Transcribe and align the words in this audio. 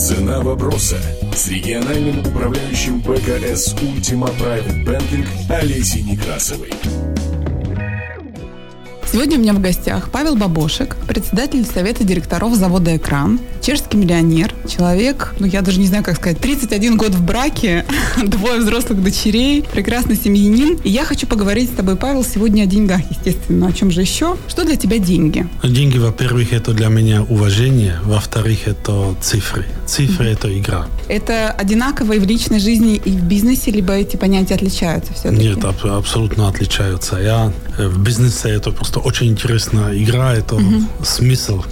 Цена 0.00 0.40
вопроса 0.40 0.96
с 1.34 1.48
региональным 1.48 2.20
управляющим 2.20 3.00
БКС 3.02 3.74
«Ультима 3.82 4.28
Private 4.28 4.82
Banking» 4.82 5.26
Олесей 5.50 6.00
Некрасовой. 6.00 6.70
Сегодня 9.12 9.38
у 9.38 9.40
меня 9.40 9.54
в 9.54 9.60
гостях 9.60 10.08
Павел 10.12 10.36
Бабошек, 10.36 10.96
председатель 11.08 11.66
Совета 11.66 12.04
директоров 12.04 12.54
завода 12.54 12.96
«Экран», 12.96 13.40
чешский 13.60 13.96
миллионер, 13.96 14.54
человек, 14.68 15.34
ну 15.40 15.46
я 15.46 15.62
даже 15.62 15.80
не 15.80 15.86
знаю, 15.86 16.04
как 16.04 16.14
сказать, 16.14 16.38
31 16.38 16.96
год 16.96 17.10
в 17.10 17.24
браке, 17.24 17.84
двое 18.24 18.60
взрослых 18.60 19.02
дочерей, 19.02 19.62
прекрасный 19.62 20.14
семьянин. 20.14 20.78
И 20.84 20.90
я 20.90 21.04
хочу 21.04 21.26
поговорить 21.26 21.70
с 21.70 21.74
тобой, 21.74 21.96
Павел, 21.96 22.24
сегодня 22.24 22.62
о 22.62 22.66
деньгах, 22.66 23.00
естественно. 23.10 23.66
О 23.66 23.72
чем 23.72 23.90
же 23.90 24.00
еще? 24.00 24.36
Что 24.46 24.64
для 24.64 24.76
тебя 24.76 24.98
деньги? 24.98 25.44
Деньги, 25.64 25.98
во-первых, 25.98 26.52
это 26.52 26.72
для 26.72 26.86
меня 26.86 27.24
уважение, 27.24 27.98
во-вторых, 28.04 28.68
это 28.68 29.16
цифры. 29.20 29.66
Цифры 29.86 30.26
mm-hmm.– 30.26 30.32
это 30.32 30.58
игра. 30.58 30.86
Это 31.08 31.50
одинаково 31.50 32.12
и 32.12 32.18
в 32.20 32.24
личной 32.24 32.60
жизни, 32.60 32.94
и 33.04 33.10
в 33.10 33.24
бизнесе, 33.24 33.72
либо 33.72 33.92
эти 33.92 34.16
понятия 34.16 34.54
отличаются 34.54 35.12
все-таки? 35.14 35.48
Нет, 35.48 35.64
аб- 35.64 35.84
абсолютно 35.84 36.48
отличаются. 36.48 37.16
Я 37.16 37.52
э, 37.76 37.88
в 37.88 37.98
бизнесе 37.98 38.50
это 38.50 38.70
просто 38.70 38.99
очень 39.00 39.28
интересная 39.28 39.96
игра, 39.96 40.34
это 40.34 40.56
угу. 40.56 40.82
смысл 41.02 41.62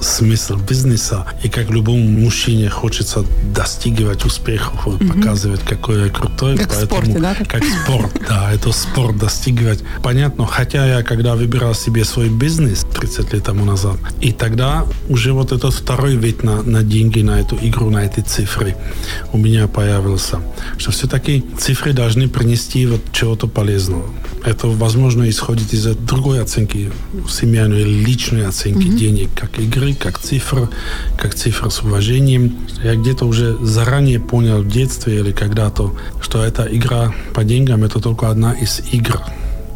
смысл 0.00 0.56
бизнеса. 0.56 1.26
И 1.42 1.48
как 1.48 1.70
любому 1.70 2.08
мужчине 2.08 2.68
хочется 2.68 3.24
достигать 3.54 4.24
успехов, 4.24 4.86
угу. 4.86 4.98
показывать, 4.98 5.60
какой 5.60 6.04
я 6.04 6.08
крутой. 6.08 6.56
Как 6.56 6.68
Поэтому, 6.68 7.00
в 7.00 7.04
спорте, 7.04 7.18
да? 7.18 7.34
Как 7.34 7.64
спорт, 7.64 8.12
да. 8.28 8.52
Это 8.52 8.72
спорт 8.72 9.18
достигать. 9.18 9.80
Понятно. 10.02 10.46
Хотя 10.46 10.86
я, 10.86 11.02
когда 11.02 11.34
выбирал 11.34 11.74
себе 11.74 12.04
свой 12.04 12.28
бизнес 12.28 12.84
30 12.94 13.32
лет 13.32 13.44
тому 13.44 13.64
назад, 13.64 13.96
и 14.20 14.32
тогда 14.32 14.86
уже 15.08 15.32
вот 15.32 15.52
этот 15.52 15.74
второй 15.74 16.16
вид 16.16 16.42
на, 16.42 16.62
на 16.62 16.82
деньги, 16.82 17.20
на 17.20 17.40
эту 17.40 17.56
игру, 17.60 17.90
на 17.90 18.04
эти 18.04 18.20
цифры 18.20 18.76
у 19.32 19.38
меня 19.38 19.68
появился. 19.68 20.40
Что 20.78 20.90
все-таки 20.92 21.44
цифры 21.58 21.92
должны 21.92 22.28
принести 22.28 22.86
вот 22.86 23.00
чего-то 23.12 23.46
полезного. 23.46 24.06
Это, 24.44 24.68
возможно, 24.68 25.28
исходит 25.28 25.72
из 25.72 25.84
другой 25.96 26.40
оценки 26.40 26.90
семейной 27.28 27.82
или 27.82 28.04
личной 28.04 28.46
оценки 28.46 28.86
mm-hmm. 28.86 28.98
денег, 28.98 29.28
как 29.34 29.58
игры, 29.58 29.87
как 29.94 30.18
цифр, 30.18 30.68
как 31.16 31.34
цифр 31.34 31.70
с 31.70 31.80
уважением. 31.82 32.66
Я 32.82 32.94
где-то 32.96 33.24
уже 33.24 33.56
заранее 33.64 34.20
понял 34.20 34.62
в 34.62 34.68
детстве 34.68 35.20
или 35.20 35.32
когда-то, 35.32 35.94
что 36.20 36.44
эта 36.44 36.64
игра 36.64 37.14
по 37.34 37.44
деньгам– 37.44 37.84
это 37.84 38.00
только 38.00 38.28
одна 38.30 38.52
из 38.52 38.80
игр, 38.92 39.20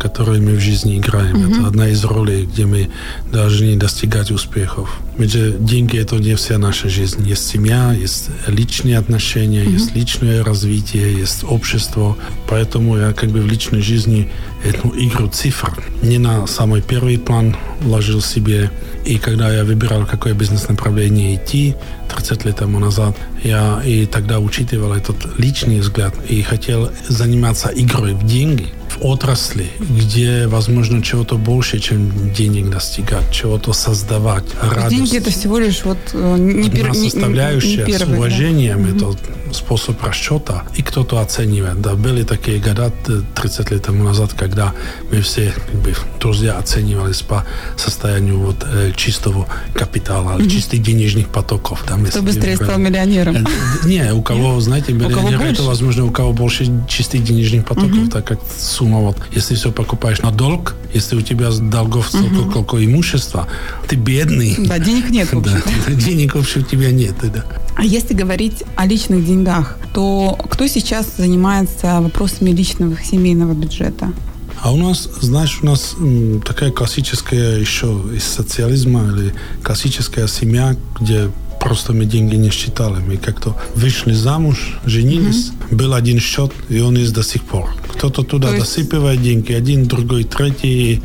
которые 0.02 0.40
мы 0.40 0.56
в 0.56 0.60
жизни 0.60 0.98
играем. 0.98 1.36
Mm-hmm. 1.36 1.58
Это 1.58 1.66
одна 1.68 1.88
из 1.88 2.04
ролей, 2.04 2.44
где 2.44 2.66
мы 2.66 2.90
должны 3.32 3.76
достигать 3.76 4.32
успехов. 4.32 4.88
Ведь 5.16 5.64
деньги 5.64 5.96
это 5.96 6.16
не 6.16 6.34
вся 6.34 6.58
наша 6.58 6.88
жизнь. 6.88 7.28
Есть 7.28 7.46
семья, 7.46 7.92
есть 7.92 8.30
личные 8.48 8.98
отношения, 8.98 9.62
mm-hmm. 9.62 9.72
есть 9.72 9.94
личное 9.94 10.42
развитие, 10.42 11.18
есть 11.18 11.44
общество. 11.44 12.16
Поэтому 12.48 12.96
я 12.96 13.12
как 13.12 13.30
бы 13.30 13.40
в 13.40 13.46
личной 13.46 13.80
жизни 13.80 14.28
эту 14.64 14.88
игру 14.88 15.28
цифр 15.28 15.72
не 16.02 16.18
на 16.18 16.46
самый 16.48 16.82
первый 16.82 17.18
план 17.18 17.56
ложил 17.84 18.20
себе. 18.20 18.70
И 19.06 19.18
когда 19.18 19.52
я 19.52 19.64
выбирал, 19.64 20.04
какое 20.06 20.34
бизнес-направление 20.34 21.36
идти 21.36 21.74
30 22.14 22.44
лет 22.44 22.56
тому 22.56 22.80
назад, 22.80 23.16
я 23.44 23.80
и 23.84 24.06
тогда 24.06 24.40
учитывал 24.40 24.92
этот 24.92 25.38
личный 25.38 25.80
взгляд 25.80 26.14
и 26.28 26.42
хотел 26.42 26.90
заниматься 27.08 27.70
игрой 27.72 28.14
в 28.14 28.26
деньги– 28.26 28.66
отрасли, 29.02 29.70
где 29.80 30.46
возможно 30.46 31.02
чего-то 31.02 31.36
больше, 31.36 31.80
чем 31.80 32.32
денег 32.32 32.70
достигать, 32.70 33.30
чего-то 33.32 33.72
создавать, 33.72 34.44
радость. 34.60 34.96
Деньги 34.96 35.18
это 35.18 35.30
всего 35.30 35.58
лишь 35.58 35.84
вот 35.84 35.98
э, 36.12 36.36
не, 36.38 36.70
пер, 36.70 36.94
составляющая 36.94 37.68
не, 37.68 37.76
не 37.78 37.84
первый, 37.84 38.14
с 38.14 38.18
уважением, 38.18 38.98
да? 38.98 39.06
это 39.08 39.16
способ 39.54 40.02
расчета, 40.02 40.64
и 40.76 40.82
кто-то 40.82 41.20
оценивает. 41.20 41.80
Да, 41.80 41.94
были 41.94 42.22
такие 42.22 42.58
года 42.58 42.92
30 43.34 43.70
лет 43.70 43.82
тому 43.84 44.04
назад, 44.04 44.32
когда 44.34 44.72
мы 45.10 45.20
все 45.20 45.52
как 45.52 45.80
бы, 45.80 45.94
друзья 46.20 46.58
оценивались 46.58 47.22
по 47.22 47.44
состоянию 47.76 48.38
вот, 48.38 48.56
э, 48.64 48.92
чистого 48.96 49.46
капитала, 49.74 50.38
mm-hmm. 50.38 50.48
чистых 50.48 50.82
денежных 50.82 51.28
потоков. 51.28 51.84
Да, 51.86 51.96
Кто 52.08 52.22
быстрее 52.22 52.56
стал 52.56 52.78
миллионером? 52.78 53.36
Э, 53.36 53.44
не, 53.84 54.12
у 54.12 54.22
кого, 54.22 54.60
знаете, 54.60 54.92
миллионер, 54.92 55.42
это 55.42 55.62
возможно 55.62 56.04
у 56.04 56.10
кого 56.10 56.32
больше 56.32 56.66
чистых 56.88 57.24
денежных 57.24 57.66
потоков, 57.66 57.90
mm-hmm. 57.90 58.10
так 58.10 58.24
как 58.26 58.40
сумма 58.58 58.91
вот, 59.00 59.16
если 59.32 59.54
все 59.54 59.72
покупаешь 59.72 60.20
на 60.20 60.30
долг, 60.30 60.74
если 60.92 61.16
у 61.16 61.22
тебя 61.22 61.50
долгов 61.50 62.08
столько, 62.08 62.40
угу. 62.40 62.50
сколько 62.50 62.84
имущества, 62.84 63.48
ты 63.88 63.96
бедный. 63.96 64.56
Да, 64.58 64.78
денег 64.78 65.10
нет, 65.10 65.32
в 65.32 65.42
да, 65.86 65.92
денег 65.92 66.34
вообще 66.34 66.60
у 66.60 66.62
тебя 66.62 66.90
нет, 66.90 67.14
да. 67.22 67.44
А 67.74 67.84
если 67.84 68.14
говорить 68.14 68.64
о 68.76 68.86
личных 68.86 69.24
деньгах, 69.24 69.78
то 69.94 70.38
кто 70.50 70.66
сейчас 70.66 71.06
занимается 71.16 72.00
вопросами 72.00 72.50
личного 72.50 72.96
семейного 73.02 73.54
бюджета? 73.54 74.12
А 74.60 74.72
у 74.72 74.76
нас, 74.76 75.08
знаешь, 75.20 75.58
у 75.62 75.66
нас 75.66 75.96
такая 76.44 76.70
классическая 76.70 77.58
еще 77.58 78.00
из 78.14 78.22
социализма 78.22 79.04
или 79.12 79.34
классическая 79.62 80.28
семья, 80.28 80.76
где 81.00 81.30
просто 81.62 81.92
мы 81.92 82.04
деньги 82.04 82.36
не 82.36 82.50
считали. 82.50 83.02
Мы 83.06 83.16
как-то 83.16 83.56
вышли 83.74 84.12
замуж, 84.12 84.78
женились, 84.84 85.50
mm-hmm. 85.50 85.76
был 85.76 85.94
один 85.94 86.20
счет, 86.20 86.52
и 86.68 86.80
он 86.80 86.96
есть 86.96 87.12
до 87.12 87.22
сих 87.22 87.42
пор. 87.42 87.70
Кто-то 87.94 88.22
туда 88.22 88.48
То 88.48 88.54
есть... 88.54 88.66
досыпывает 88.66 89.22
деньги, 89.22 89.52
один, 89.52 89.84
другой, 89.84 90.24
третий. 90.24 91.02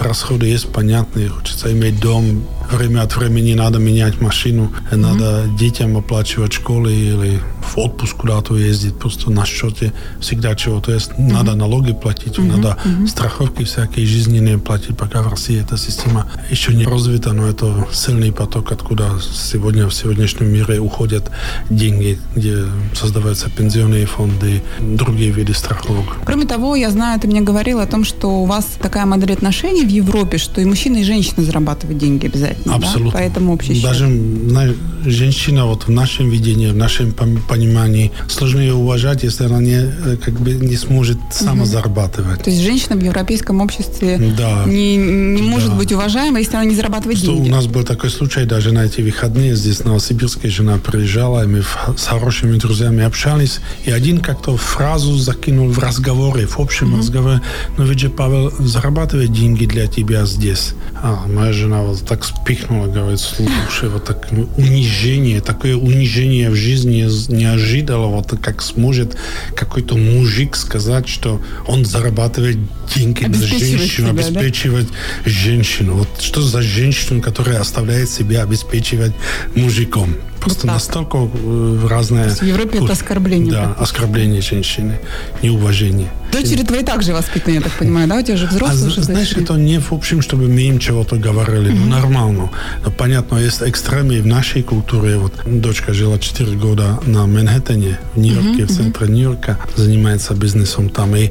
Расходы 0.00 0.46
есть 0.46 0.68
понятные. 0.72 1.28
Хочется 1.28 1.72
иметь 1.72 2.00
дом, 2.00 2.44
время 2.70 3.02
от 3.02 3.16
времени 3.16 3.54
надо 3.54 3.78
менять 3.78 4.20
машину, 4.20 4.72
mm-hmm. 4.90 4.96
надо 4.96 5.44
детям 5.58 5.96
оплачивать 5.96 6.52
школы 6.52 6.92
или 6.92 7.40
в 7.62 7.78
отпуск 7.78 8.16
куда-то 8.16 8.56
ездить, 8.56 8.98
просто 8.98 9.30
на 9.30 9.44
счете 9.44 9.92
всегда 10.20 10.54
чего-то 10.54 10.92
есть. 10.92 11.10
Mm-hmm. 11.10 11.32
Надо 11.32 11.54
налоги 11.54 11.92
платить, 11.92 12.38
mm-hmm. 12.38 12.56
надо 12.56 12.78
mm-hmm. 12.84 13.06
страховки 13.06 13.64
всякие 13.64 14.06
жизненные 14.06 14.58
платить, 14.58 14.96
пока 14.96 15.22
в 15.22 15.28
России 15.28 15.60
эта 15.60 15.76
система 15.76 16.30
еще 16.50 16.74
не 16.74 16.84
развита, 16.84 17.32
но 17.32 17.46
это 17.46 17.86
сильный 17.92 18.32
поток, 18.32 18.72
откуда 18.72 19.18
сегодня 19.20 19.86
в 19.86 19.94
сегодняшнем 19.94 20.52
мире 20.52 20.78
уходят 20.78 21.30
деньги, 21.70 22.18
где 22.34 22.64
создаваются 22.94 23.50
пенсионные 23.50 24.06
фонды, 24.06 24.62
другие 24.80 25.30
виды 25.30 25.54
страховок. 25.54 26.27
Кроме 26.28 26.44
того, 26.44 26.76
я 26.76 26.90
знаю, 26.90 27.18
ты 27.18 27.26
мне 27.26 27.40
говорил 27.40 27.80
о 27.80 27.86
том, 27.86 28.04
что 28.04 28.42
у 28.42 28.44
вас 28.44 28.66
такая 28.82 29.06
модель 29.06 29.32
отношений 29.32 29.86
в 29.86 29.88
Европе, 29.88 30.36
что 30.36 30.60
и 30.60 30.66
мужчина, 30.66 30.98
и 30.98 31.02
женщина 31.02 31.42
зарабатывают 31.42 31.98
деньги 31.98 32.26
обязательно. 32.26 32.74
Абсолютно. 32.74 33.12
Да? 33.12 33.18
Поэтому 33.18 33.54
общий 33.54 33.80
Даже 33.80 34.06
счет. 34.06 34.76
женщина 35.06 35.64
вот 35.64 35.84
в 35.84 35.90
нашем 35.90 36.28
видении, 36.28 36.68
в 36.68 36.76
нашем 36.76 37.12
понимании, 37.12 38.12
сложно 38.28 38.60
ее 38.60 38.74
уважать, 38.74 39.22
если 39.22 39.44
она 39.44 39.60
не, 39.60 39.76
э, 39.76 40.16
как 40.22 40.34
бы 40.34 40.52
не 40.52 40.76
сможет 40.76 41.16
сама 41.30 41.62
угу. 41.62 41.64
зарабатывать. 41.64 42.42
То 42.42 42.50
есть 42.50 42.62
женщина 42.62 42.96
в 42.96 43.02
европейском 43.02 43.62
обществе 43.62 44.18
да. 44.36 44.64
не, 44.66 44.98
не 44.98 45.40
может 45.40 45.70
да. 45.70 45.76
быть 45.76 45.92
уважаема, 45.92 46.40
если 46.40 46.56
она 46.56 46.66
не 46.66 46.74
зарабатывает 46.74 47.16
что 47.16 47.28
деньги. 47.28 47.48
У 47.48 47.52
нас 47.52 47.66
был 47.68 47.84
такой 47.84 48.10
случай 48.10 48.44
даже 48.44 48.72
на 48.72 48.84
эти 48.84 49.00
выходные 49.00 49.56
здесь, 49.56 49.78
на 49.78 49.86
Новосибирске, 49.86 50.50
жена 50.50 50.76
приезжала, 50.76 51.44
и 51.44 51.46
мы 51.46 51.62
с 51.96 52.04
хорошими 52.04 52.58
друзьями 52.58 53.02
общались, 53.02 53.60
и 53.86 53.90
один 53.90 54.18
как-то 54.18 54.58
фразу 54.58 55.16
закинул 55.16 55.70
в 55.70 55.78
разговоре, 56.18 56.46
в 56.46 56.58
общем 56.58 56.92
угу. 56.92 56.98
разговоре, 56.98 57.40
ну 57.76 57.84
ведь 57.84 58.00
же 58.00 58.10
Павел 58.10 58.50
зарабатывает 58.58 59.32
деньги 59.32 59.66
для 59.66 59.86
тебя 59.86 60.26
здесь. 60.26 60.74
А 61.00 61.26
моя 61.26 61.52
жена 61.52 61.82
вот 61.82 62.04
так 62.04 62.24
спихнула, 62.24 62.86
говорит, 62.86 63.20
слушай, 63.20 63.88
вот 63.88 64.04
так 64.04 64.28
унижение, 64.56 65.40
такое 65.40 65.76
унижение 65.76 66.50
в 66.50 66.54
жизни 66.54 67.06
не 67.32 67.44
ожидала, 67.44 68.06
вот 68.06 68.34
как 68.40 68.62
сможет 68.62 69.16
какой-то 69.54 69.96
мужик 69.96 70.56
сказать, 70.56 71.08
что 71.08 71.40
он 71.66 71.84
зарабатывает 71.84 72.58
деньги 72.94 73.24
на 73.24 73.34
женщину, 73.34 74.08
себя, 74.08 74.10
обеспечивать 74.10 74.88
да? 74.88 75.30
женщину. 75.30 75.94
Вот 75.94 76.08
что 76.20 76.40
за 76.40 76.62
женщину, 76.62 77.22
которая 77.22 77.60
оставляет 77.60 78.10
себя 78.10 78.42
обеспечивать 78.42 79.12
мужиком? 79.54 80.14
Просто 80.48 80.66
вот 80.66 80.72
настолько 80.72 81.18
э, 81.32 81.86
разное... 81.88 82.30
В 82.30 82.42
Европе 82.42 82.78
это 82.78 82.92
оскорбление. 82.92 83.52
Да, 83.52 83.76
оскорбление 83.78 84.40
женщины, 84.40 84.98
неуважение. 85.42 86.08
Дочери 86.32 86.62
твои 86.62 86.82
также 86.82 87.12
воспитаны, 87.12 87.54
я 87.54 87.60
так 87.60 87.72
понимаю, 87.72 88.08
да? 88.08 88.16
У 88.16 88.22
тебя 88.22 88.36
же 88.36 88.46
взрослые 88.46 88.92
а, 88.96 89.02
Знаешь, 89.02 89.32
это 89.32 89.54
не 89.54 89.80
в 89.80 89.92
общем, 89.92 90.20
чтобы 90.20 90.48
мы 90.48 90.62
им 90.62 90.78
чего-то 90.78 91.16
говорили, 91.16 91.70
ну, 91.70 91.86
нормально. 91.86 92.50
Но, 92.84 92.90
понятно, 92.90 93.36
есть 93.38 93.62
экстремы 93.62 94.20
в 94.20 94.26
нашей 94.26 94.62
культуре. 94.62 95.16
Вот 95.16 95.32
дочка 95.46 95.92
жила 95.92 96.18
4 96.18 96.56
года 96.56 97.00
на 97.06 97.26
Манхэттене, 97.26 97.98
в 98.14 98.18
Нью-Йорке, 98.18 98.64
в 98.64 98.76
центре 98.76 99.08
Нью-Йорка, 99.08 99.58
занимается 99.76 100.34
бизнесом 100.34 100.90
там. 100.90 101.16
И 101.16 101.30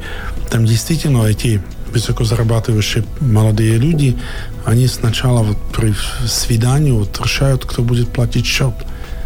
там 0.49 0.65
действительно 0.65 1.25
эти 1.25 1.61
высокозарабатывающие 1.91 3.03
молодые 3.19 3.77
люди, 3.77 4.17
они 4.65 4.87
сначала 4.87 5.43
вот 5.43 5.57
при 5.75 5.93
свидании 6.27 6.91
вот 6.91 7.19
решают, 7.21 7.65
кто 7.65 7.81
будет 7.81 8.09
платить 8.09 8.45
счет. 8.45 8.73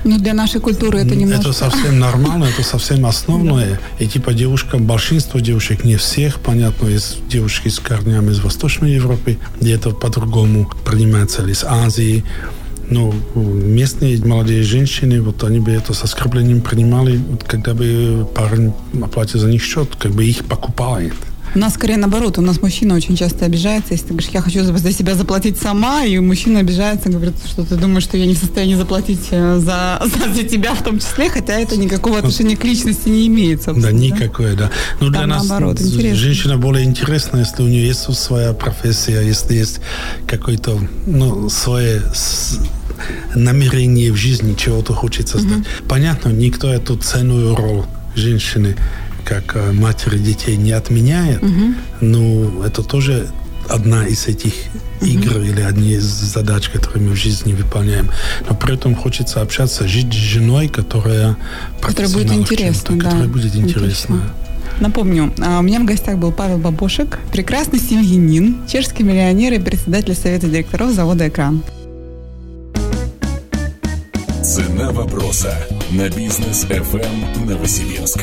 Ну, 0.03 0.17
для 0.17 0.33
нашей 0.33 0.59
культуры 0.59 0.99
это 0.99 1.15
немножко... 1.15 1.49
Это 1.49 1.53
совсем 1.53 1.99
нормально, 1.99 2.45
это 2.45 2.63
совсем 2.63 3.05
основное. 3.05 3.79
И 3.99 4.07
типа 4.07 4.33
девушка, 4.33 4.77
большинство 4.77 5.39
девушек, 5.39 5.83
не 5.83 5.95
всех, 5.95 6.39
понятно, 6.39 6.87
есть 6.87 7.27
девушки 7.27 7.69
с 7.69 7.79
корнями 7.79 8.31
из 8.31 8.39
Восточной 8.39 8.93
Европы, 8.93 9.37
где 9.59 9.73
это 9.73 9.91
по-другому 9.91 10.69
принимается, 10.85 11.43
или 11.43 11.51
из 11.51 11.63
Азии. 11.63 12.23
Но 12.89 13.13
местные 13.35 14.17
молодые 14.25 14.63
женщины, 14.63 15.21
вот 15.21 15.43
они 15.43 15.59
бы 15.59 15.71
это 15.71 15.93
с 15.93 16.03
оскорблением 16.03 16.61
принимали, 16.61 17.17
вот, 17.17 17.43
когда 17.43 17.73
бы 17.73 18.27
парень 18.35 18.73
оплатил 19.01 19.39
за 19.39 19.47
них 19.47 19.63
счет, 19.63 19.95
как 19.95 20.11
бы 20.11 20.25
их 20.25 20.43
покупает. 20.45 21.13
У 21.53 21.59
нас 21.59 21.73
скорее 21.73 21.97
наоборот. 21.97 22.37
У 22.37 22.41
нас 22.41 22.61
мужчина 22.61 22.95
очень 22.95 23.17
часто 23.17 23.45
обижается, 23.45 23.93
если 23.93 24.07
ты 24.07 24.13
говоришь, 24.13 24.29
я 24.33 24.41
хочу 24.41 24.63
за 24.63 24.91
себя 24.91 25.15
заплатить 25.15 25.57
сама, 25.57 26.05
и 26.05 26.17
мужчина 26.19 26.59
обижается, 26.59 27.09
говорит, 27.09 27.35
что 27.45 27.63
ты 27.63 27.75
думаешь, 27.75 28.03
что 28.03 28.17
я 28.17 28.25
не 28.25 28.35
в 28.35 28.37
состоянии 28.37 28.75
заплатить 28.75 29.27
э, 29.31 29.59
за, 29.59 30.01
за 30.33 30.43
тебя 30.43 30.73
в 30.73 30.83
том 30.83 30.99
числе, 30.99 31.29
хотя 31.29 31.53
это 31.59 31.77
никакого 31.77 32.19
отношения 32.19 32.55
к 32.55 32.63
личности 32.63 33.09
не 33.09 33.27
имеет, 33.27 33.63
Да, 33.65 33.91
никакое, 33.91 34.55
да. 34.55 34.71
Ну, 34.99 35.09
для 35.09 35.27
нас 35.27 35.47
наоборот, 35.47 35.81
интересно. 35.81 36.15
женщина 36.15 36.57
более 36.57 36.85
интересна, 36.85 37.39
если 37.39 37.63
у 37.63 37.67
нее 37.67 37.87
есть 37.87 38.01
своя 38.17 38.53
профессия, 38.53 39.21
если 39.21 39.55
есть 39.55 39.81
какой-то, 40.27 40.79
ну, 41.05 41.49
свое 41.49 42.01
намерение 43.35 44.11
в 44.11 44.15
жизни, 44.15 44.53
чего-то 44.53 44.93
хочет 44.93 45.27
создать. 45.27 45.59
Mm-hmm. 45.59 45.87
Понятно, 45.87 46.29
никто 46.29 46.71
эту 46.71 46.97
ценную 46.97 47.55
роль 47.55 47.83
женщины 48.15 48.75
как 49.31 49.55
э, 49.55 49.71
матери 49.71 50.17
детей 50.17 50.57
не 50.57 50.73
отменяет, 50.73 51.41
угу. 51.41 51.73
но 52.01 52.65
это 52.65 52.83
тоже 52.83 53.27
одна 53.69 54.05
из 54.05 54.27
этих 54.27 54.53
угу. 54.99 55.07
игр 55.07 55.39
или 55.39 55.61
одни 55.61 55.93
из 55.93 56.03
задач, 56.03 56.67
которые 56.67 57.07
мы 57.07 57.13
в 57.13 57.15
жизни 57.15 57.53
выполняем. 57.53 58.09
Но 58.49 58.55
при 58.55 58.73
этом 58.73 58.93
хочется 58.93 59.41
общаться, 59.41 59.87
жить 59.87 60.11
с 60.11 60.17
женой, 60.17 60.67
которая 60.67 61.37
которая 61.79 62.11
будет 62.11 62.33
интересна, 62.33 62.97
да. 62.97 63.05
Которая 63.05 63.29
будет 63.29 63.55
интересна. 63.55 64.33
Напомню, 64.81 65.33
а, 65.39 65.59
у 65.59 65.61
меня 65.61 65.79
в 65.79 65.85
гостях 65.85 66.17
был 66.17 66.33
Павел 66.33 66.57
Бабошек, 66.57 67.19
прекрасный 67.31 67.79
семьянин, 67.79 68.67
чешский 68.67 69.03
миллионер 69.03 69.53
и 69.53 69.59
председатель 69.59 70.15
Совета 70.15 70.47
директоров 70.47 70.91
завода 70.91 71.27
«Экран». 71.27 71.63
Цена 74.43 74.91
вопроса 74.91 75.55
на 75.91 76.09
бизнес 76.09 76.65
FM 76.65 77.45
Новосибирск. 77.45 78.21